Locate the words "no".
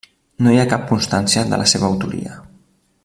0.45-0.53